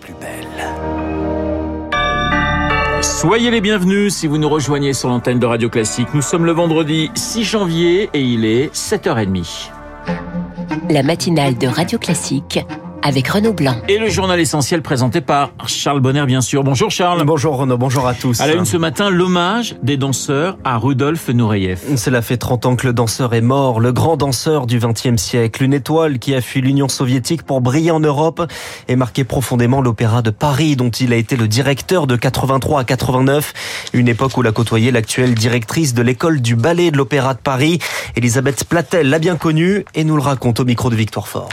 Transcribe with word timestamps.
plus 0.00 0.14
belle. 0.14 1.92
Soyez 3.02 3.50
les 3.50 3.60
bienvenus 3.60 4.14
si 4.14 4.26
vous 4.26 4.38
nous 4.38 4.48
rejoignez 4.48 4.92
sur 4.92 5.08
l'antenne 5.08 5.38
de 5.38 5.46
Radio 5.46 5.68
Classique. 5.68 6.08
Nous 6.14 6.22
sommes 6.22 6.44
le 6.44 6.52
vendredi 6.52 7.10
6 7.14 7.44
janvier 7.44 8.10
et 8.12 8.20
il 8.20 8.44
est 8.44 8.74
7h30. 8.74 9.70
La 10.90 11.02
matinale 11.02 11.56
de 11.56 11.66
Radio 11.66 11.98
Classique 11.98 12.60
avec 13.02 13.28
Renaud 13.28 13.52
Blanc. 13.52 13.76
Et 13.88 13.98
le 13.98 14.08
journal 14.08 14.38
essentiel 14.40 14.82
présenté 14.82 15.20
par 15.20 15.52
Charles 15.66 16.00
Bonner, 16.00 16.24
bien 16.26 16.40
sûr. 16.40 16.64
Bonjour 16.64 16.90
Charles. 16.90 17.22
Bonjour 17.24 17.56
Renaud, 17.56 17.78
bonjour 17.78 18.06
à 18.06 18.14
tous. 18.14 18.40
À 18.40 18.46
la 18.46 18.54
une 18.54 18.64
ce 18.64 18.76
matin, 18.76 19.10
l'hommage 19.10 19.76
des 19.82 19.96
danseurs 19.96 20.58
à 20.64 20.78
Rudolf 20.78 21.28
Nureyev. 21.28 21.96
Cela 21.96 22.22
fait 22.22 22.36
30 22.36 22.66
ans 22.66 22.76
que 22.76 22.86
le 22.86 22.92
danseur 22.92 23.34
est 23.34 23.40
mort, 23.40 23.80
le 23.80 23.92
grand 23.92 24.16
danseur 24.16 24.66
du 24.66 24.78
XXe 24.78 25.20
siècle, 25.20 25.62
une 25.62 25.74
étoile 25.74 26.18
qui 26.18 26.34
a 26.34 26.40
fui 26.40 26.60
l'Union 26.60 26.88
soviétique 26.88 27.42
pour 27.42 27.60
briller 27.60 27.90
en 27.90 28.00
Europe 28.00 28.50
et 28.88 28.96
marqué 28.96 29.24
profondément 29.24 29.80
l'opéra 29.80 30.22
de 30.22 30.30
Paris 30.30 30.76
dont 30.76 30.90
il 30.90 31.12
a 31.12 31.16
été 31.16 31.36
le 31.36 31.48
directeur 31.48 32.06
de 32.06 32.16
83 32.16 32.80
à 32.80 32.84
89, 32.84 33.90
une 33.92 34.08
époque 34.08 34.36
où 34.36 34.42
l'a 34.42 34.52
côtoyé 34.52 34.90
l'actuelle 34.90 35.34
directrice 35.34 35.94
de 35.94 36.02
l'école 36.02 36.40
du 36.40 36.56
ballet 36.56 36.90
de 36.90 36.96
l'opéra 36.96 37.34
de 37.34 37.40
Paris, 37.40 37.78
Elisabeth 38.16 38.64
Platel, 38.64 39.08
l'a 39.08 39.18
bien 39.18 39.36
connue 39.36 39.84
et 39.94 40.04
nous 40.04 40.16
le 40.16 40.22
raconte 40.22 40.60
au 40.60 40.64
micro 40.64 40.90
de 40.90 40.96
Victoire 40.96 41.28
Fort. 41.28 41.48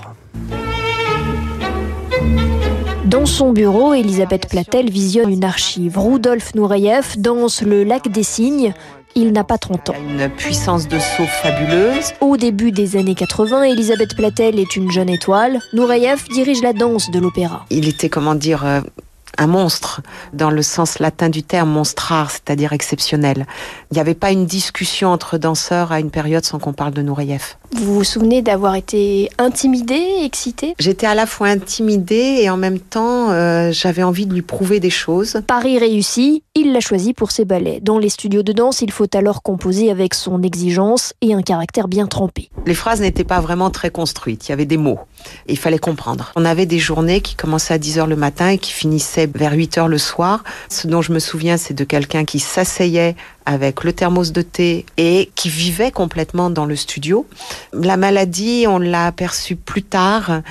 Dans 3.09 3.25
son 3.25 3.53
bureau, 3.53 3.95
Elisabeth 3.95 4.47
Platel 4.47 4.91
visionne 4.91 5.31
une 5.31 5.43
archive. 5.43 5.97
Rudolf 5.97 6.53
Nureyev 6.53 7.15
danse 7.17 7.63
le 7.63 7.83
lac 7.83 8.07
des 8.07 8.21
cygnes. 8.21 8.71
Il 9.15 9.31
n'a 9.31 9.43
pas 9.43 9.57
30 9.57 9.89
ans. 9.89 9.95
Une 10.07 10.29
puissance 10.29 10.87
de 10.87 10.99
saut 10.99 11.25
fabuleuse. 11.25 12.13
Au 12.21 12.37
début 12.37 12.71
des 12.71 12.97
années 12.97 13.15
80, 13.15 13.63
Elisabeth 13.63 14.15
Platel 14.15 14.59
est 14.59 14.75
une 14.75 14.91
jeune 14.91 15.09
étoile. 15.09 15.59
Nureyev 15.73 16.23
dirige 16.31 16.61
la 16.61 16.71
danse 16.71 17.09
de 17.09 17.17
l'opéra. 17.17 17.65
Il 17.71 17.87
était, 17.87 18.09
comment 18.09 18.35
dire, 18.35 18.63
euh, 18.63 18.81
un 19.39 19.47
monstre, 19.47 20.01
dans 20.33 20.51
le 20.51 20.61
sens 20.61 20.99
latin 20.99 21.29
du 21.29 21.43
terme, 21.43 21.69
monstrar, 21.69 22.29
c'est-à-dire 22.29 22.73
exceptionnel. 22.73 23.47
Il 23.89 23.95
n'y 23.95 24.01
avait 24.01 24.13
pas 24.13 24.31
une 24.31 24.45
discussion 24.45 25.09
entre 25.09 25.37
danseurs 25.37 25.91
à 25.91 25.99
une 25.99 26.11
période 26.11 26.43
sans 26.43 26.59
qu'on 26.59 26.73
parle 26.73 26.93
de 26.93 27.01
Nureyev. 27.01 27.55
Vous 27.71 27.95
vous 27.95 28.03
souvenez 28.03 28.41
d'avoir 28.41 28.75
été 28.75 29.29
intimidée, 29.37 30.03
excitée 30.23 30.75
J'étais 30.79 31.05
à 31.05 31.15
la 31.15 31.25
fois 31.25 31.47
intimidée 31.47 32.39
et 32.41 32.49
en 32.49 32.57
même 32.57 32.79
temps, 32.79 33.29
euh, 33.29 33.71
j'avais 33.71 34.03
envie 34.03 34.25
de 34.25 34.33
lui 34.33 34.41
prouver 34.41 34.79
des 34.79 34.89
choses. 34.89 35.41
Paris 35.47 35.77
réussi, 35.77 36.43
il 36.55 36.73
l'a 36.73 36.79
choisi 36.79 37.13
pour 37.13 37.31
ses 37.31 37.45
ballets. 37.45 37.79
Dans 37.81 37.99
les 37.99 38.09
studios 38.09 38.43
de 38.43 38.51
danse, 38.51 38.81
il 38.81 38.91
faut 38.91 39.07
alors 39.15 39.43
composer 39.43 39.91
avec 39.91 40.13
son 40.15 40.41
exigence 40.41 41.13
et 41.21 41.33
un 41.33 41.41
caractère 41.41 41.87
bien 41.87 42.07
trempé. 42.07 42.49
Les 42.65 42.73
phrases 42.73 43.01
n'étaient 43.01 43.23
pas 43.23 43.39
vraiment 43.39 43.69
très 43.69 43.91
construites, 43.91 44.47
il 44.47 44.51
y 44.51 44.53
avait 44.53 44.65
des 44.65 44.77
mots. 44.77 44.99
Il 45.47 45.57
fallait 45.57 45.79
comprendre. 45.79 46.31
On 46.35 46.45
avait 46.45 46.65
des 46.65 46.79
journées 46.79 47.21
qui 47.21 47.35
commençaient 47.35 47.75
à 47.75 47.77
10h 47.77 48.07
le 48.07 48.15
matin 48.15 48.49
et 48.49 48.57
qui 48.57 48.71
finissaient 48.71 49.28
vers 49.35 49.53
8h 49.53 49.87
le 49.87 49.97
soir. 49.97 50.43
Ce 50.69 50.87
dont 50.87 51.01
je 51.01 51.11
me 51.11 51.19
souviens, 51.19 51.57
c'est 51.57 51.73
de 51.73 51.83
quelqu'un 51.83 52.25
qui 52.25 52.39
s'asseyait 52.39 53.15
avec 53.45 53.83
le 53.83 53.93
thermos 53.93 54.31
de 54.31 54.41
thé 54.41 54.85
et 54.97 55.31
qui 55.35 55.49
vivait 55.49 55.91
complètement 55.91 56.49
dans 56.49 56.65
le 56.65 56.75
studio. 56.75 57.25
La 57.73 57.97
maladie, 57.97 58.65
on 58.67 58.79
l'a 58.79 59.07
aperçue 59.07 59.55
plus 59.55 59.83
tard 59.83 60.41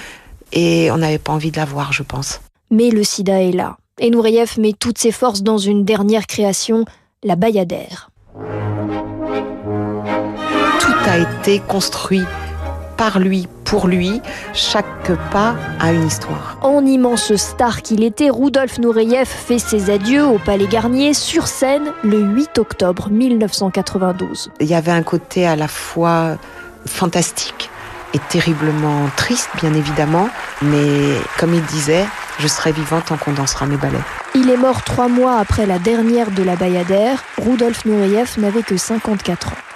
et 0.52 0.90
on 0.90 0.98
n'avait 0.98 1.18
pas 1.18 1.32
envie 1.32 1.50
de 1.50 1.56
la 1.56 1.64
voir, 1.64 1.92
je 1.92 2.02
pense. 2.02 2.40
Mais 2.70 2.90
le 2.90 3.04
sida 3.04 3.42
est 3.42 3.52
là. 3.52 3.76
Et 3.98 4.10
Nureyev 4.10 4.58
met 4.58 4.74
toutes 4.78 4.98
ses 4.98 5.12
forces 5.12 5.42
dans 5.42 5.58
une 5.58 5.84
dernière 5.84 6.26
création, 6.26 6.84
la 7.24 7.36
Bayadère. 7.36 8.10
Tout 10.80 10.92
a 11.06 11.18
été 11.18 11.60
construit 11.60 12.22
par 12.98 13.20
lui, 13.20 13.46
pour 13.64 13.86
lui, 13.86 14.20
chaque 14.52 15.12
pas 15.30 15.54
a 15.80 15.92
une 15.92 16.06
histoire. 16.06 16.58
En 16.60 16.84
immense 16.84 17.34
star 17.36 17.80
qu'il 17.80 18.02
était, 18.02 18.28
Rudolf 18.28 18.78
Nureyev 18.78 19.26
fait 19.26 19.60
ses 19.60 19.88
adieux 19.88 20.26
au 20.26 20.38
Palais 20.38 20.66
Garnier 20.66 21.14
sur 21.14 21.46
scène 21.46 21.92
le 22.02 22.18
8 22.18 22.58
octobre 22.58 23.08
1992. 23.08 24.50
Il 24.60 24.66
y 24.66 24.74
avait 24.74 24.90
un 24.90 25.04
côté 25.04 25.46
à 25.46 25.54
la 25.54 25.68
fois 25.68 26.36
fantastique 26.86 27.70
et 28.14 28.18
terriblement 28.30 29.08
triste, 29.16 29.50
bien 29.60 29.74
évidemment, 29.74 30.28
mais 30.62 31.14
comme 31.38 31.54
il 31.54 31.62
disait, 31.66 32.04
je 32.40 32.48
serai 32.48 32.72
vivant 32.72 33.00
tant 33.00 33.16
qu'on 33.16 33.32
dansera 33.32 33.66
mes 33.66 33.76
ballets. 33.76 33.98
Il 34.34 34.50
est 34.50 34.56
mort 34.56 34.82
trois 34.82 35.08
mois 35.08 35.38
après 35.38 35.66
la 35.66 35.78
dernière 35.78 36.30
de 36.32 36.42
la 36.42 36.56
Bayadère. 36.56 37.22
Rudolf 37.38 37.84
Nureyev 37.84 38.38
n'avait 38.38 38.62
que 38.62 38.76
54 38.76 39.48
ans. 39.48 39.67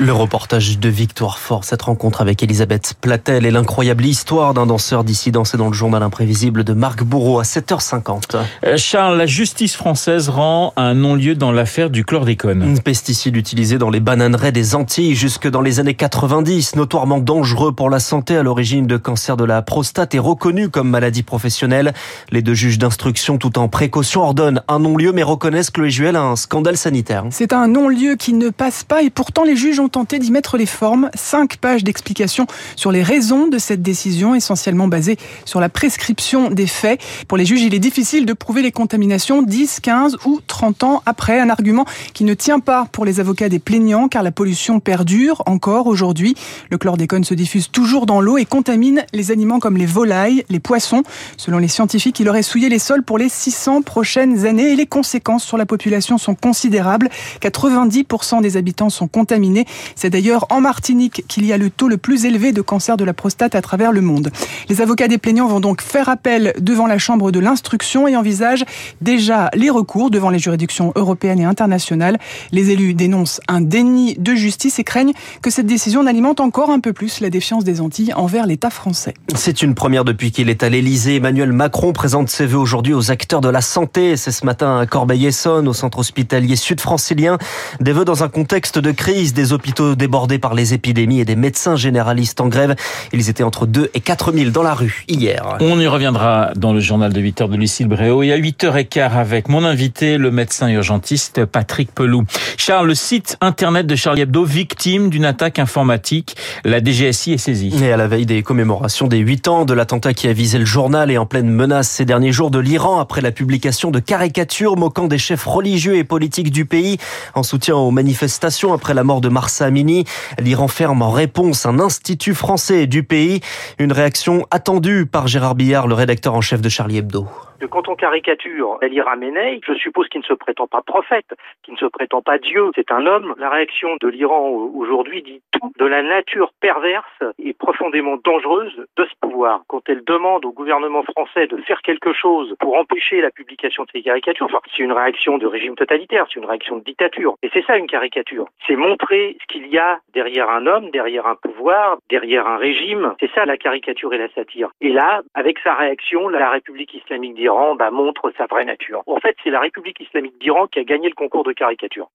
Le 0.00 0.12
reportage 0.12 0.78
de 0.78 0.88
Victoire 0.88 1.40
Fort, 1.40 1.64
cette 1.64 1.82
rencontre 1.82 2.20
avec 2.20 2.40
Elisabeth 2.44 2.94
Platel 3.00 3.44
et 3.44 3.50
l'incroyable 3.50 4.06
histoire 4.06 4.54
d'un 4.54 4.64
danseur 4.64 5.02
dissident, 5.02 5.44
c'est 5.44 5.56
dans 5.56 5.66
le 5.66 5.72
journal 5.72 6.04
imprévisible 6.04 6.62
de 6.62 6.72
Marc 6.72 7.02
Bourreau 7.02 7.40
à 7.40 7.42
7h50. 7.42 8.36
Euh, 8.62 8.76
Charles, 8.76 9.18
la 9.18 9.26
justice 9.26 9.74
française 9.74 10.28
rend 10.28 10.72
un 10.76 10.94
non-lieu 10.94 11.34
dans 11.34 11.50
l'affaire 11.50 11.90
du 11.90 12.04
chlordécone. 12.04 12.62
Un 12.62 12.80
pesticide 12.80 13.34
utilisé 13.34 13.76
dans 13.76 13.90
les 13.90 13.98
bananeraies 13.98 14.52
des 14.52 14.76
Antilles 14.76 15.16
jusque 15.16 15.48
dans 15.48 15.62
les 15.62 15.80
années 15.80 15.94
90, 15.94 16.76
notoirement 16.76 17.18
dangereux 17.18 17.72
pour 17.72 17.90
la 17.90 17.98
santé 17.98 18.36
à 18.36 18.44
l'origine 18.44 18.86
de 18.86 18.98
cancer 18.98 19.36
de 19.36 19.44
la 19.44 19.62
prostate 19.62 20.14
et 20.14 20.20
reconnu 20.20 20.68
comme 20.68 20.88
maladie 20.88 21.24
professionnelle. 21.24 21.92
Les 22.30 22.42
deux 22.42 22.54
juges 22.54 22.78
d'instruction, 22.78 23.36
tout 23.36 23.58
en 23.58 23.66
précaution, 23.66 24.22
ordonnent 24.22 24.62
un 24.68 24.78
non-lieu 24.78 25.10
mais 25.10 25.24
reconnaissent 25.24 25.70
que 25.70 25.80
le 25.80 25.88
Juel 25.88 26.14
a 26.14 26.22
un 26.22 26.36
scandale 26.36 26.76
sanitaire. 26.76 27.24
C'est 27.30 27.52
un 27.52 27.66
non-lieu 27.66 28.14
qui 28.14 28.32
ne 28.32 28.50
passe 28.50 28.84
pas 28.84 29.02
et 29.02 29.10
pourtant 29.10 29.42
les 29.42 29.56
juges 29.56 29.80
ont 29.80 29.87
tenté 29.88 30.18
d'y 30.18 30.30
mettre 30.30 30.56
les 30.56 30.66
formes. 30.66 31.10
Cinq 31.14 31.56
pages 31.56 31.84
d'explications 31.84 32.46
sur 32.76 32.92
les 32.92 33.02
raisons 33.02 33.48
de 33.48 33.58
cette 33.58 33.82
décision, 33.82 34.34
essentiellement 34.34 34.88
basée 34.88 35.16
sur 35.44 35.60
la 35.60 35.68
prescription 35.68 36.50
des 36.50 36.66
faits. 36.66 37.00
Pour 37.26 37.38
les 37.38 37.44
juges, 37.44 37.62
il 37.62 37.74
est 37.74 37.78
difficile 37.78 38.26
de 38.26 38.32
prouver 38.32 38.62
les 38.62 38.72
contaminations 38.72 39.42
10, 39.42 39.80
15 39.80 40.16
ou 40.24 40.40
30 40.46 40.82
ans 40.84 41.02
après. 41.06 41.40
Un 41.40 41.50
argument 41.50 41.84
qui 42.14 42.24
ne 42.24 42.34
tient 42.34 42.60
pas 42.60 42.86
pour 42.92 43.04
les 43.04 43.20
avocats 43.20 43.48
des 43.48 43.58
plaignants 43.58 44.08
car 44.08 44.22
la 44.22 44.32
pollution 44.32 44.80
perdure 44.80 45.42
encore 45.46 45.86
aujourd'hui. 45.86 46.34
Le 46.70 46.78
chlordécone 46.78 47.24
se 47.24 47.34
diffuse 47.34 47.70
toujours 47.70 48.06
dans 48.06 48.20
l'eau 48.20 48.38
et 48.38 48.44
contamine 48.44 49.04
les 49.12 49.30
aliments 49.30 49.58
comme 49.58 49.76
les 49.76 49.86
volailles, 49.86 50.44
les 50.48 50.60
poissons. 50.60 51.02
Selon 51.36 51.58
les 51.58 51.68
scientifiques, 51.68 52.20
il 52.20 52.28
aurait 52.28 52.42
souillé 52.42 52.68
les 52.68 52.78
sols 52.78 53.02
pour 53.02 53.18
les 53.18 53.28
600 53.28 53.82
prochaines 53.82 54.46
années 54.46 54.72
et 54.72 54.76
les 54.76 54.86
conséquences 54.86 55.44
sur 55.44 55.56
la 55.56 55.66
population 55.66 56.18
sont 56.18 56.34
considérables. 56.34 57.08
90% 57.40 58.42
des 58.42 58.56
habitants 58.56 58.90
sont 58.90 59.08
contaminés. 59.08 59.66
C'est 59.94 60.10
d'ailleurs 60.10 60.46
en 60.50 60.60
Martinique 60.60 61.24
qu'il 61.28 61.44
y 61.44 61.52
a 61.52 61.58
le 61.58 61.70
taux 61.70 61.88
le 61.88 61.96
plus 61.96 62.24
élevé 62.24 62.52
de 62.52 62.60
cancer 62.62 62.96
de 62.96 63.04
la 63.04 63.12
prostate 63.12 63.54
à 63.54 63.62
travers 63.62 63.92
le 63.92 64.00
monde. 64.00 64.30
Les 64.68 64.80
avocats 64.80 65.08
des 65.08 65.18
plaignants 65.18 65.48
vont 65.48 65.60
donc 65.60 65.82
faire 65.82 66.08
appel 66.08 66.52
devant 66.60 66.86
la 66.86 66.98
Chambre 66.98 67.30
de 67.30 67.40
l'instruction 67.40 68.08
et 68.08 68.16
envisagent 68.16 68.64
déjà 69.00 69.50
les 69.54 69.70
recours 69.70 70.10
devant 70.10 70.30
les 70.30 70.38
juridictions 70.38 70.92
européennes 70.96 71.40
et 71.40 71.44
internationales. 71.44 72.18
Les 72.52 72.70
élus 72.70 72.94
dénoncent 72.94 73.40
un 73.48 73.60
déni 73.60 74.14
de 74.18 74.34
justice 74.34 74.78
et 74.78 74.84
craignent 74.84 75.12
que 75.42 75.50
cette 75.50 75.66
décision 75.66 76.02
n'alimente 76.02 76.40
encore 76.40 76.70
un 76.70 76.80
peu 76.80 76.92
plus 76.92 77.20
la 77.20 77.30
défiance 77.30 77.64
des 77.64 77.80
Antilles 77.80 78.12
envers 78.14 78.46
l'État 78.46 78.70
français. 78.70 79.14
C'est 79.34 79.62
une 79.62 79.74
première 79.74 80.04
depuis 80.04 80.30
qu'il 80.30 80.48
est 80.48 80.62
à 80.62 80.68
l'Élysée. 80.68 81.16
Emmanuel 81.16 81.52
Macron 81.52 81.92
présente 81.92 82.28
ses 82.28 82.46
vœux 82.46 82.58
aujourd'hui 82.58 82.94
aux 82.94 83.10
acteurs 83.10 83.40
de 83.40 83.48
la 83.48 83.60
santé. 83.60 84.16
C'est 84.16 84.32
ce 84.32 84.44
matin 84.44 84.78
à 84.78 84.86
Corbeil-Essonne, 84.86 85.68
au 85.68 85.72
centre 85.72 85.98
hospitalier 85.98 86.56
sud-francilien. 86.56 87.38
Des 87.80 87.92
vœux 87.92 88.04
dans 88.04 88.24
un 88.24 88.28
contexte 88.28 88.78
de 88.78 88.90
crise 88.90 89.34
des 89.34 89.52
hôpitaux 89.52 89.67
débordés 89.96 90.38
par 90.38 90.54
les 90.54 90.74
épidémies 90.74 91.20
et 91.20 91.24
des 91.24 91.36
médecins 91.36 91.76
généralistes 91.76 92.40
en 92.40 92.48
grève. 92.48 92.74
Ils 93.12 93.28
étaient 93.28 93.42
entre 93.42 93.66
2 93.66 93.90
et 93.94 94.00
4 94.00 94.32
000 94.32 94.50
dans 94.50 94.62
la 94.62 94.74
rue 94.74 95.04
hier. 95.08 95.56
On 95.60 95.78
y 95.80 95.86
reviendra 95.86 96.52
dans 96.56 96.72
le 96.72 96.80
journal 96.80 97.12
de 97.12 97.20
8h 97.20 97.48
de 97.48 97.56
Lucille 97.56 97.88
Bréau 97.88 98.22
et 98.22 98.32
à 98.32 98.38
8h15 98.38 99.18
avec 99.18 99.48
mon 99.48 99.64
invité, 99.64 100.18
le 100.18 100.30
médecin 100.30 100.68
urgentiste 100.68 101.44
Patrick 101.44 101.92
Pelou. 101.94 102.24
Charles, 102.56 102.86
le 102.86 102.94
site 102.94 103.36
internet 103.40 103.86
de 103.86 103.96
Charlie 103.96 104.22
Hebdo, 104.22 104.44
victime 104.44 105.10
d'une 105.10 105.24
attaque 105.24 105.58
informatique. 105.58 106.36
La 106.64 106.82
DGSI 106.82 107.32
est 107.32 107.38
saisie. 107.38 107.72
Et 107.82 107.92
à 107.92 107.96
la 107.96 108.06
veille 108.06 108.26
des 108.26 108.42
commémorations 108.42 109.06
des 109.06 109.18
8 109.18 109.48
ans 109.48 109.64
de 109.64 109.74
l'attentat 109.74 110.14
qui 110.14 110.28
a 110.28 110.32
visé 110.32 110.58
le 110.58 110.64
journal 110.64 111.10
et 111.10 111.18
en 111.18 111.26
pleine 111.26 111.50
menace 111.50 111.88
ces 111.88 112.04
derniers 112.04 112.32
jours 112.32 112.50
de 112.50 112.58
l'Iran 112.58 112.98
après 112.98 113.20
la 113.20 113.32
publication 113.32 113.90
de 113.90 113.98
caricatures 113.98 114.76
moquant 114.76 115.06
des 115.06 115.18
chefs 115.18 115.44
religieux 115.44 115.96
et 115.96 116.04
politiques 116.04 116.50
du 116.50 116.64
pays 116.64 116.98
en 117.34 117.42
soutien 117.42 117.76
aux 117.76 117.90
manifestations 117.90 118.72
après 118.72 118.94
la 118.94 119.04
mort 119.04 119.20
de 119.20 119.28
Marsa 119.28 119.57
Amini. 119.60 120.04
L'Iran 120.38 120.68
ferme 120.68 121.02
en 121.02 121.10
réponse 121.10 121.66
un 121.66 121.80
institut 121.80 122.34
français 122.34 122.86
du 122.86 123.02
pays. 123.02 123.40
Une 123.78 123.92
réaction 123.92 124.46
attendue 124.50 125.06
par 125.06 125.26
Gérard 125.26 125.54
Billard, 125.54 125.86
le 125.86 125.94
rédacteur 125.94 126.34
en 126.34 126.40
chef 126.40 126.60
de 126.60 126.68
Charlie 126.68 126.98
Hebdo. 126.98 127.26
Que 127.58 127.66
quand 127.66 127.88
on 127.88 127.96
caricature 127.96 128.78
Ali 128.82 129.00
Ramenei, 129.00 129.60
je 129.66 129.74
suppose 129.74 130.08
qu'il 130.08 130.20
ne 130.20 130.26
se 130.26 130.32
prétend 130.32 130.66
pas 130.66 130.82
prophète, 130.82 131.34
qu'il 131.62 131.74
ne 131.74 131.78
se 131.78 131.86
prétend 131.86 132.22
pas 132.22 132.38
Dieu. 132.38 132.70
C'est 132.74 132.92
un 132.92 133.06
homme. 133.06 133.34
La 133.38 133.50
réaction 133.50 133.96
de 134.00 134.08
l'Iran 134.08 134.48
aujourd'hui 134.48 135.22
dit 135.22 135.42
tout 135.52 135.72
de 135.78 135.84
la 135.84 136.02
nature 136.02 136.52
perverse 136.60 137.06
et 137.38 137.52
profondément 137.52 138.16
dangereuse 138.22 138.76
de 138.96 139.04
ce 139.04 139.14
pouvoir. 139.20 139.62
Quand 139.66 139.82
elle 139.88 140.04
demande 140.04 140.44
au 140.44 140.52
gouvernement 140.52 141.02
français 141.02 141.46
de 141.46 141.56
faire 141.58 141.82
quelque 141.82 142.12
chose 142.12 142.54
pour 142.60 142.76
empêcher 142.76 143.20
la 143.20 143.30
publication 143.30 143.84
de 143.84 143.88
ces 143.92 144.02
caricatures, 144.02 144.46
enfin, 144.46 144.60
c'est 144.70 144.82
une 144.82 144.92
réaction 144.92 145.38
de 145.38 145.46
régime 145.46 145.74
totalitaire, 145.74 146.26
c'est 146.28 146.38
une 146.38 146.46
réaction 146.46 146.76
de 146.76 146.84
dictature. 146.84 147.36
Et 147.42 147.50
c'est 147.52 147.64
ça 147.64 147.76
une 147.76 147.86
caricature. 147.86 148.46
C'est 148.66 148.76
montrer 148.76 149.36
ce 149.40 149.46
qu'il 149.46 149.66
y 149.68 149.78
a 149.78 149.98
derrière 150.14 150.50
un 150.50 150.66
homme, 150.66 150.90
derrière 150.90 151.26
un 151.26 151.34
pouvoir, 151.34 151.98
derrière 152.08 152.46
un 152.46 152.56
régime. 152.56 153.14
C'est 153.20 153.30
ça 153.32 153.44
la 153.44 153.56
caricature 153.56 154.14
et 154.14 154.18
la 154.18 154.28
satire. 154.30 154.70
Et 154.80 154.90
là, 154.90 155.22
avec 155.34 155.58
sa 155.60 155.74
réaction, 155.74 156.28
la 156.28 156.50
République 156.50 156.94
islamique 156.94 157.34
d'Iran 157.34 157.47
bah, 157.76 157.90
montre 157.90 158.32
sa 158.36 158.46
vraie 158.46 158.64
nature. 158.64 159.02
En 159.06 159.20
fait, 159.20 159.36
c'est 159.42 159.50
la 159.50 159.60
République 159.60 160.00
islamique 160.00 160.38
d'Iran 160.38 160.66
qui 160.66 160.78
a 160.78 160.84
gagné 160.84 161.08
le 161.08 161.14
concours 161.14 161.44
de 161.44 161.52
caricature. 161.52 162.10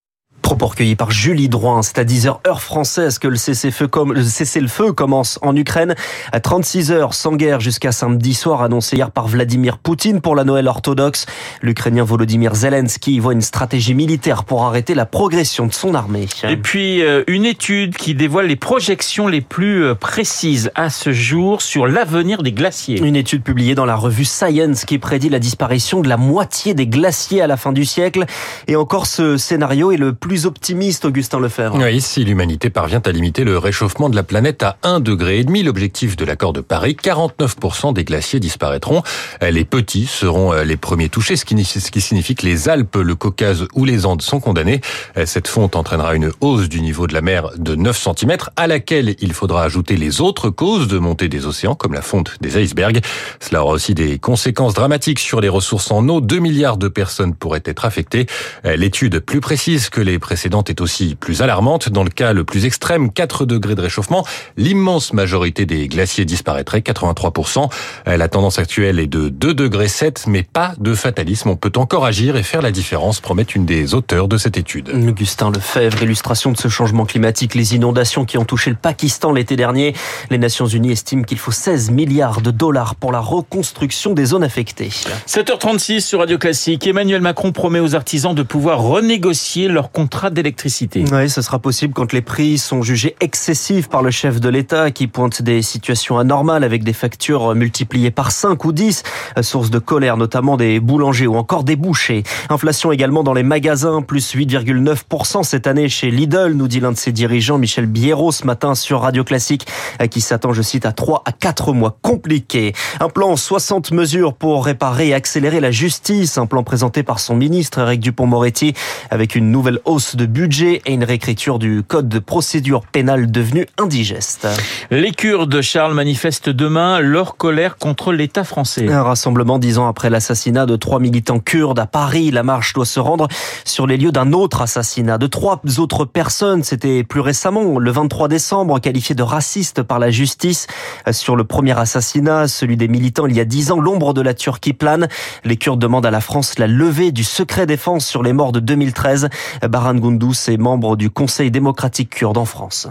Propos 0.54 0.68
recueillis 0.68 0.96
par 0.96 1.10
Julie 1.10 1.50
Droin. 1.50 1.82
C'est 1.82 1.98
à 1.98 2.04
10h 2.04 2.48
heure 2.48 2.62
française 2.62 3.18
que 3.18 3.28
le 3.28 3.38
cessez-le-feu 3.38 4.92
commence 4.94 5.40
en 5.42 5.56
Ukraine. 5.56 5.96
À 6.32 6.40
36 6.40 6.92
heures 6.92 7.16
sans 7.16 7.36
guerre 7.36 7.60
jusqu'à 7.60 7.92
samedi 7.92 8.36
soir, 8.36 8.62
annoncé 8.62 8.98
hier 8.98 9.10
par 9.10 9.28
Vladimir 9.28 9.80
Poutine 9.80 10.22
pour 10.22 10.36
la 10.36 10.44
Noël 10.44 10.68
orthodoxe. 10.68 11.26
L'Ukrainien 11.64 12.04
Volodymyr 12.04 12.54
Zelensky 12.54 13.18
voit 13.18 13.34
une 13.34 13.42
stratégie 13.42 13.96
militaire 13.96 14.44
pour 14.44 14.64
arrêter 14.64 14.94
la 14.94 15.08
progression 15.08 15.66
de 15.66 15.74
son 15.74 15.96
armée. 15.96 16.28
Et 16.48 16.58
puis, 16.58 17.02
euh, 17.02 17.24
une 17.26 17.46
étude 17.46 17.96
qui 17.96 18.14
dévoile 18.14 18.46
les 18.46 18.56
projections 18.56 19.28
les 19.28 19.42
plus 19.42 19.84
euh, 19.84 19.96
précises 19.96 20.70
à 20.76 20.92
ce 20.92 21.12
jour 21.12 21.64
sur 21.64 21.88
l'avenir 21.88 22.44
des 22.44 22.52
glaciers. 22.52 23.00
Une 23.00 23.16
étude 23.16 23.42
publiée 23.42 23.74
dans 23.74 23.86
la 23.86 23.96
revue 23.96 24.24
Science 24.24 24.86
qui 24.86 25.00
prédit 25.00 25.30
la 25.30 25.40
disparition 25.40 26.02
de 26.02 26.10
la 26.10 26.18
moitié 26.18 26.76
des 26.76 26.86
glaciers 26.86 27.42
à 27.42 27.48
la 27.48 27.58
fin 27.58 27.72
du 27.72 27.86
siècle. 27.86 28.26
Et 28.68 28.76
encore 28.76 29.08
ce 29.08 29.38
scénario 29.38 29.92
est 29.92 29.98
le 29.98 30.14
plus 30.14 30.43
optimiste, 30.45 31.06
Augustin 31.06 31.40
Lefebvre. 31.40 31.78
Oui, 31.78 32.01
si 32.01 32.24
l'humanité 32.24 32.69
parvient 32.69 33.01
à 33.06 33.12
limiter 33.12 33.44
le 33.44 33.57
réchauffement 33.57 34.10
de 34.10 34.16
la 34.16 34.24
planète 34.24 34.63
à 34.63 34.78
1,5 34.84 35.04
degré, 35.04 35.44
l'objectif 35.44 36.16
de 36.16 36.25
l'accord 36.25 36.54
de 36.54 36.62
Paris, 36.62 36.98
49% 37.01 37.94
des 37.94 38.04
glaciers 38.04 38.40
disparaîtront. 38.40 39.04
Les 39.42 39.66
petits 39.66 40.07
seront 40.07 40.54
les 40.54 40.78
premiers 40.78 41.10
touchés, 41.10 41.36
ce 41.36 41.45
qui 41.45 42.01
signifie 42.01 42.36
que 42.36 42.45
les 42.45 42.69
Alpes, 42.69 42.95
le 42.95 43.16
Caucase 43.16 43.66
ou 43.74 43.86
les 43.86 44.06
Andes 44.06 44.22
sont 44.22 44.40
condamnés. 44.40 44.81
Cette 45.25 45.48
fonte 45.48 45.75
entraînera 45.75 46.16
une 46.16 46.31
hausse 46.42 46.69
du 46.69 46.81
niveau 46.81 47.07
de 47.07 47.13
la 47.13 47.22
mer 47.22 47.50
de 47.57 47.75
9 47.75 47.98
cm, 47.98 48.38
à 48.56 48.68
laquelle 48.68 49.16
il 49.19 49.34
faudra 49.34 49.63
ajouter 49.63 49.98
les 49.98 50.22
autres 50.22 50.50
causes 50.50 50.88
de 50.88 50.98
montée 50.98 51.30
des 51.30 51.46
océans, 51.46 51.75
comme 51.75 51.94
la 51.94 52.01
fonte 52.01 52.38
des 52.42 52.62
icebergs. 52.62 53.01
Cela 53.39 53.63
aura 53.63 53.74
aussi 53.74 53.94
des 53.94 54.19
conséquences 54.19 54.74
dramatiques 54.74 55.19
sur 55.19 55.42
les 55.42 55.50
ressources 55.50 55.92
en 55.92 56.07
eau. 56.10 56.22
2 56.22 56.39
milliards 56.39 56.78
de 56.78 56.88
personnes 56.88 57.36
pourraient 57.36 57.63
être 57.66 57.86
affectées. 57.86 58.25
L'étude 58.63 59.19
plus 59.19 59.42
précise 59.42 59.89
que 59.89 60.01
les 60.01 60.19
précédente 60.24 60.70
est 60.70 60.81
aussi 60.81 61.16
plus 61.16 61.42
alarmante. 61.42 61.90
Dans 61.90 62.04
le 62.04 62.10
cas 62.10 62.34
le 62.34 62.46
plus 62.46 62.66
extrême, 62.66 63.12
4 63.12 63.46
degrés 63.46 63.75
de 63.75 63.81
réchauffement, 63.81 64.25
l'immense 64.58 65.14
majorité 65.14 65.66
des 65.66 65.88
glaciers 65.88 66.25
disparaîtrait, 66.25 66.80
83%. 66.80 67.70
La 68.06 68.28
tendance 68.30 68.58
actuelle 68.58 69.00
est 69.00 69.08
de 69.08 69.30
2 69.30 69.54
degrés 69.54 69.90
7, 69.90 70.25
mais 70.28 70.44
pas 70.44 70.74
de 70.80 70.96
fatalisme. 70.96 71.50
On 71.50 71.58
peut 71.58 71.74
encore 71.75 72.06
agir 72.06 72.38
et 72.38 72.44
faire 72.44 72.62
la 72.62 72.72
différence, 72.72 73.20
promet 73.20 73.44
une 73.44 73.66
des 73.66 73.94
auteurs 73.94 74.30
de 74.30 74.38
cette 74.38 74.58
étude. 74.58 74.90
Augustin 74.90 75.52
Lefebvre, 75.52 76.02
illustration 76.02 76.52
de 76.54 76.58
ce 76.58 76.70
changement 76.70 77.06
climatique, 77.06 77.54
les 77.54 77.75
inondations 77.75 78.24
qui 78.24 78.38
ont 78.38 78.46
touché 78.46 78.70
le 78.70 78.78
Pakistan 78.78 79.34
l'été 79.34 79.58
dernier. 79.58 79.94
Les 80.30 80.38
Nations 80.38 80.68
Unies 80.68 80.94
estiment 80.94 81.24
qu'il 81.24 81.38
faut 81.38 81.52
16 81.52 81.92
milliards 81.92 82.40
de 82.40 82.52
dollars 82.52 82.96
pour 82.96 83.12
la 83.12 83.20
reconstruction 83.20 84.14
des 84.14 84.25
zones 84.25 84.44
affectées. 84.44 84.92
7h36 85.28 86.00
sur 86.00 86.20
Radio 86.20 86.38
Classique. 86.38 86.88
Emmanuel 86.88 87.22
Macron 87.22 87.52
promet 87.52 87.81
aux 87.81 87.94
artisans 87.94 88.34
de 88.34 88.44
pouvoir 88.44 88.80
renégocier 88.80 89.68
leur 89.68 89.92
contrat 89.92 90.12
d'électricité. 90.31 91.04
Oui, 91.12 91.30
ce 91.30 91.42
sera 91.42 91.60
possible 91.60 91.94
quand 91.94 92.13
les 92.13 92.21
prix 92.21 92.57
sont 92.57 92.83
jugés 92.83 93.15
excessifs 93.19 93.89
par 93.89 94.04
le 94.04 94.12
chef 94.12 94.39
de 94.39 94.48
l'État 94.48 94.92
qui 94.92 95.07
pointe 95.07 95.42
des 95.42 95.62
situations 95.62 96.19
anormales 96.19 96.63
avec 96.63 96.83
des 96.83 96.94
factures 96.94 97.56
multipliées 97.56 98.12
par 98.12 98.31
5 98.31 98.63
ou 98.63 98.71
10, 98.71 99.04
source 99.42 99.69
de 99.71 99.80
colère 99.80 100.15
notamment 100.15 100.56
des 100.56 100.80
boulangers 100.80 101.27
ou 101.27 101.36
encore 101.36 101.63
des 101.63 101.75
bouchers. 101.75 102.24
Inflation 102.50 102.92
également 102.92 103.24
dans 103.24 103.33
les 103.33 103.44
magasins, 103.44 104.01
plus 104.01 104.36
8,9% 104.36 105.44
cette 105.44 105.65
année 105.68 105.89
chez 105.89 106.12
Lidl, 106.12 106.54
nous 106.54 106.68
dit 106.68 106.80
l'un 106.80 106.92
de 106.92 106.98
ses 106.98 107.12
dirigeants, 107.12 107.57
Michel 107.57 107.88
Biérot, 107.88 108.31
ce 108.31 108.45
matin 108.45 108.75
sur 108.75 109.01
Radio 109.01 109.24
Classique, 109.24 109.65
qui 110.12 110.21
s'attend, 110.21 110.54
je 110.54 110.62
cite, 110.62 110.86
à 110.86 110.92
3 110.92 111.24
à 111.25 111.31
4 111.31 111.74
mois 111.74 111.98
compliqués. 112.01 112.74
Un 113.00 113.10
plan 113.10 113.36
60 113.36 113.92
mesures 113.92 114.36
pour 114.36 114.65
réparer 114.65 115.10
et 115.10 115.13
accélérer 115.13 115.60
la 115.60 115.71
justice, 115.71 116.38
un 116.38 116.45
plan 116.45 116.63
présenté 116.63 117.01
par 117.01 117.19
son 117.19 117.36
ministre 117.36 117.80
Eric 117.80 118.00
Dupont-Moretti 118.00 118.74
avec 119.10 119.36
une 119.36 119.51
nouvelle 119.51 119.80
hausse 119.86 120.03
de 120.16 120.26
budget 120.26 120.82
et 120.86 120.94
une 120.94 121.04
réécriture 121.04 121.60
du 121.60 121.82
code 121.88 122.10
de 122.10 122.20
procédure 122.20 122.86
pénale 122.86 123.32
devenu 123.32 123.66
indigeste. 123.80 124.48
Les 124.92 125.12
Kurdes, 125.12 125.62
Charles, 125.62 125.94
manifestent 125.94 126.50
demain 126.50 127.00
leur 127.00 127.38
colère 127.38 127.78
contre 127.78 128.12
l'État 128.12 128.44
français. 128.44 128.92
Un 128.92 129.04
rassemblement 129.04 129.60
dix 129.60 129.78
ans 129.78 129.88
après 129.88 130.10
l'assassinat 130.10 130.66
de 130.66 130.76
trois 130.76 131.00
militants 131.00 131.40
kurdes 131.40 131.80
à 131.80 131.86
Paris. 131.86 132.32
La 132.32 132.44
marche 132.44 132.74
doit 132.74 132.86
se 132.86 133.00
rendre 133.00 133.28
sur 133.66 133.88
les 133.88 133.98
lieux 133.98 134.12
d'un 134.12 134.34
autre 134.34 134.62
assassinat 134.62 135.18
de 135.18 135.28
trois 135.28 135.62
autres 135.78 136.06
personnes. 136.06 136.64
C'était 136.64 137.04
plus 137.04 137.22
récemment, 137.22 137.80
le 137.80 137.92
23 137.92 138.28
décembre, 138.28 138.80
qualifié 138.80 139.16
de 139.16 139.24
raciste 139.24 139.82
par 139.82 140.00
la 140.00 140.12
justice. 140.12 140.68
Sur 141.12 141.36
le 141.36 141.44
premier 141.44 141.78
assassinat, 141.80 142.48
celui 142.48 142.78
des 142.78 142.88
militants 142.88 143.26
il 143.26 143.36
y 143.36 143.40
a 143.40 143.46
dix 143.46 143.72
ans, 143.72 143.80
l'ombre 143.80 144.14
de 144.14 144.22
la 144.22 144.34
Turquie 144.34 144.74
plane. 144.74 145.08
Les 145.44 145.58
Kurdes 145.58 145.80
demandent 145.80 146.06
à 146.06 146.12
la 146.12 146.22
France 146.22 146.60
la 146.60 146.68
levée 146.68 147.12
du 147.12 147.24
secret 147.24 147.66
défense 147.66 148.06
sur 148.06 148.24
les 148.24 148.34
morts 148.34 148.52
de 148.52 148.60
2013. 148.60 149.30
Baran 149.70 149.93
Goundous 150.00 150.50
est 150.50 150.57
membre 150.57 150.95
du 150.95 151.10
Conseil 151.10 151.51
démocratique 151.51 152.10
kurde 152.10 152.38
en 152.38 152.45
France. 152.45 152.88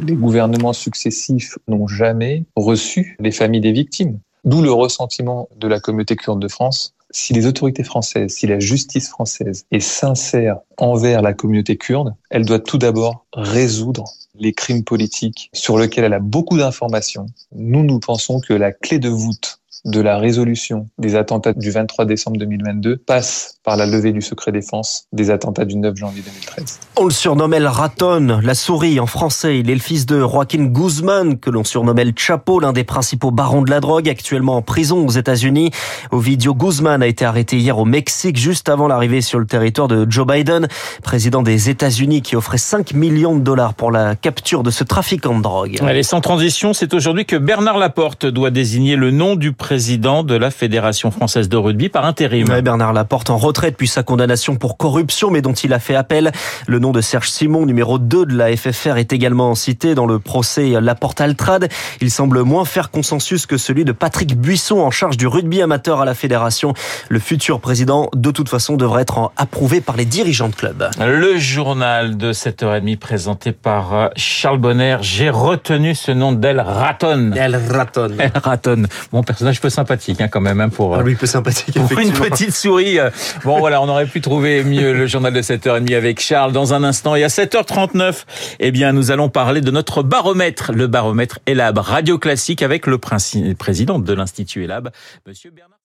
Les 0.00 0.14
gouvernements 0.14 0.72
successifs 0.72 1.58
n'ont 1.68 1.86
jamais 1.86 2.44
reçu 2.56 3.16
les 3.20 3.32
familles 3.32 3.60
des 3.60 3.72
victimes. 3.72 4.18
D'où 4.44 4.62
le 4.62 4.72
ressentiment 4.72 5.48
de 5.56 5.68
la 5.68 5.80
communauté 5.80 6.16
kurde 6.16 6.40
de 6.40 6.48
France. 6.48 6.94
Si 7.10 7.32
les 7.32 7.46
autorités 7.46 7.82
françaises, 7.82 8.32
si 8.32 8.46
la 8.46 8.60
justice 8.60 9.08
française 9.08 9.64
est 9.72 9.80
sincère 9.80 10.58
envers 10.78 11.22
la 11.22 11.34
communauté 11.34 11.76
kurde, 11.76 12.14
elle 12.30 12.44
doit 12.44 12.60
tout 12.60 12.78
d'abord 12.78 13.26
résoudre 13.32 14.04
les 14.36 14.52
crimes 14.52 14.84
politiques 14.84 15.50
sur 15.52 15.76
lesquels 15.78 16.04
elle 16.04 16.14
a 16.14 16.20
beaucoup 16.20 16.56
d'informations. 16.56 17.26
Nous, 17.52 17.82
nous 17.82 17.98
pensons 17.98 18.40
que 18.40 18.54
la 18.54 18.72
clé 18.72 18.98
de 18.98 19.08
voûte 19.08 19.59
de 19.84 20.00
la 20.00 20.18
résolution 20.18 20.88
des 20.98 21.16
attentats 21.16 21.52
du 21.52 21.70
23 21.70 22.04
décembre 22.04 22.38
2022 22.38 22.98
passe 22.98 23.54
par 23.64 23.76
la 23.76 23.86
levée 23.86 24.12
du 24.12 24.20
secret 24.20 24.52
défense 24.52 25.06
des 25.12 25.30
attentats 25.30 25.64
du 25.64 25.76
9 25.76 25.96
janvier 25.96 26.22
2013. 26.22 26.80
On 26.96 27.04
le 27.04 27.10
surnommait 27.10 27.60
le 27.60 27.68
raton, 27.68 28.40
la 28.42 28.54
souris 28.54 29.00
en 29.00 29.06
français. 29.06 29.58
Il 29.58 29.70
est 29.70 29.74
le 29.74 29.80
fils 29.80 30.04
de 30.06 30.20
Joaquin 30.20 30.64
Guzman, 30.64 31.38
que 31.38 31.50
l'on 31.50 31.64
surnommait 31.64 32.04
le 32.04 32.12
Chapo, 32.14 32.60
l'un 32.60 32.72
des 32.72 32.84
principaux 32.84 33.30
barons 33.30 33.62
de 33.62 33.70
la 33.70 33.80
drogue, 33.80 34.08
actuellement 34.08 34.56
en 34.56 34.62
prison 34.62 35.06
aux 35.06 35.10
États-Unis. 35.10 35.70
Ovidio 36.10 36.54
Guzman 36.54 37.02
a 37.02 37.06
été 37.06 37.24
arrêté 37.24 37.56
hier 37.56 37.78
au 37.78 37.86
Mexique, 37.86 38.36
juste 38.36 38.68
avant 38.68 38.86
l'arrivée 38.86 39.22
sur 39.22 39.38
le 39.38 39.46
territoire 39.46 39.88
de 39.88 40.06
Joe 40.10 40.26
Biden, 40.26 40.68
président 41.02 41.42
des 41.42 41.70
États-Unis, 41.70 42.20
qui 42.22 42.36
offrait 42.36 42.58
5 42.58 42.92
millions 42.92 43.36
de 43.36 43.42
dollars 43.42 43.74
pour 43.74 43.90
la 43.90 44.14
capture 44.14 44.62
de 44.62 44.70
ce 44.70 44.84
trafiquant 44.84 45.36
de 45.38 45.42
drogue. 45.42 45.78
Allez, 45.80 46.02
sans 46.02 46.20
transition, 46.20 46.74
c'est 46.74 46.92
aujourd'hui 46.92 47.24
que 47.24 47.36
Bernard 47.36 47.78
Laporte 47.78 48.26
doit 48.26 48.50
désigner 48.50 48.96
le 48.96 49.10
nom 49.10 49.36
du 49.36 49.52
président 49.52 49.69
de 49.70 50.34
la 50.34 50.50
Fédération 50.50 51.12
française 51.12 51.48
de 51.48 51.56
rugby 51.56 51.88
par 51.88 52.04
intérim. 52.04 52.48
Ouais, 52.48 52.60
Bernard 52.60 52.92
Laporte 52.92 53.30
en 53.30 53.38
retrait 53.38 53.70
depuis 53.70 53.86
sa 53.86 54.02
condamnation 54.02 54.56
pour 54.56 54.76
corruption, 54.76 55.30
mais 55.30 55.42
dont 55.42 55.52
il 55.52 55.72
a 55.72 55.78
fait 55.78 55.94
appel. 55.94 56.32
Le 56.66 56.80
nom 56.80 56.90
de 56.90 57.00
Serge 57.00 57.28
Simon, 57.30 57.66
numéro 57.66 58.00
2 58.00 58.26
de 58.26 58.36
la 58.36 58.56
FFR, 58.56 58.96
est 58.96 59.12
également 59.12 59.54
cité 59.54 59.94
dans 59.94 60.06
le 60.06 60.18
procès 60.18 60.80
Laporte-Altrad. 60.80 61.68
Il 62.00 62.10
semble 62.10 62.42
moins 62.42 62.64
faire 62.64 62.90
consensus 62.90 63.46
que 63.46 63.56
celui 63.56 63.84
de 63.84 63.92
Patrick 63.92 64.36
Buisson 64.36 64.80
en 64.80 64.90
charge 64.90 65.16
du 65.16 65.28
rugby 65.28 65.62
amateur 65.62 66.00
à 66.00 66.04
la 66.04 66.14
Fédération. 66.14 66.74
Le 67.08 67.20
futur 67.20 67.60
président, 67.60 68.10
de 68.12 68.32
toute 68.32 68.48
façon, 68.48 68.76
devrait 68.76 69.02
être 69.02 69.30
approuvé 69.36 69.80
par 69.80 69.96
les 69.96 70.04
dirigeants 70.04 70.48
de 70.48 70.56
club. 70.56 70.90
Le 70.98 71.38
journal 71.38 72.16
de 72.16 72.32
7h30 72.32 72.96
présenté 72.96 73.52
par 73.52 73.94
euh, 73.94 74.08
Charles 74.16 74.58
Bonner. 74.58 74.96
J'ai 75.02 75.30
retenu 75.30 75.94
ce 75.94 76.10
nom 76.10 76.32
d'El 76.32 76.58
Raton. 76.58 77.30
El 77.36 77.54
Raton. 77.54 78.10
El 78.18 78.32
Raton. 78.42 78.82
Bon, 79.12 79.22
personnage 79.22 79.59
peu 79.60 79.70
sympathique 79.70 80.20
hein, 80.20 80.28
quand 80.28 80.40
même 80.40 80.60
hein, 80.60 80.68
pour, 80.68 80.94
ah 80.96 81.02
oui, 81.02 81.14
peu 81.14 81.26
sympathique, 81.26 81.74
pour 81.74 81.98
une 81.98 82.12
petite 82.12 82.54
souris. 82.54 82.98
Bon 83.44 83.58
voilà, 83.58 83.80
on 83.82 83.88
aurait 83.88 84.06
pu 84.06 84.20
trouver 84.20 84.64
mieux 84.64 84.92
le 84.92 85.06
journal 85.06 85.32
de 85.32 85.42
7h30 85.42 85.94
avec 85.94 86.20
Charles 86.20 86.52
dans 86.52 86.74
un 86.74 86.84
instant. 86.84 87.14
Et 87.14 87.24
à 87.24 87.28
7h39, 87.28 88.24
eh 88.58 88.70
bien, 88.70 88.92
nous 88.92 89.10
allons 89.10 89.28
parler 89.28 89.60
de 89.60 89.70
notre 89.70 90.02
baromètre, 90.02 90.72
le 90.72 90.86
baromètre 90.86 91.38
ELAB 91.46 91.78
Radio 91.78 92.18
Classique 92.18 92.62
avec 92.62 92.86
le 92.86 92.98
président 92.98 93.98
de 93.98 94.12
l'Institut 94.12 94.64
ELAB, 94.64 94.90
monsieur 95.26 95.50
Bernard 95.50 95.76